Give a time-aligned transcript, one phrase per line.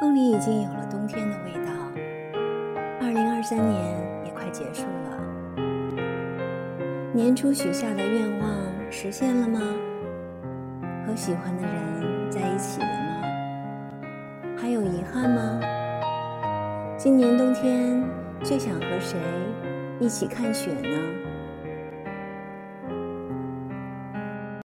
[0.00, 1.70] 风里已经有了冬天的味道。
[3.02, 3.78] 二零二三年
[4.24, 5.10] 也快结束了。
[7.12, 8.50] 年初许下的愿望
[8.90, 9.60] 实现了吗？
[11.06, 13.20] 和喜欢的人在一起了吗？
[14.56, 15.60] 还有遗憾吗？
[16.96, 18.02] 今年冬天
[18.42, 19.18] 最想和谁
[20.00, 20.98] 一起看雪呢？